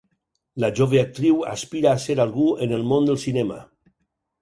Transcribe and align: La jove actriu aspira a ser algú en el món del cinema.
La 0.63 0.69
jove 0.79 1.01
actriu 1.01 1.45
aspira 1.53 1.93
a 1.93 2.01
ser 2.07 2.17
algú 2.25 2.49
en 2.67 2.77
el 2.81 2.91
món 2.93 3.11
del 3.11 3.25
cinema. 3.29 3.65